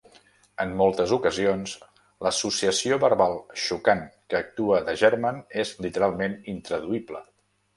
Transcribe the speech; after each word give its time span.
En 0.63 0.71
moltes 0.77 1.11
ocasions 1.17 1.75
l'associació 2.27 2.99
verbal 3.05 3.37
xocant 3.67 4.01
que 4.33 4.41
actua 4.43 4.81
de 4.89 4.97
germen 5.03 5.39
és 5.65 5.75
literalment 5.89 6.39
intraduïble. 6.57 7.23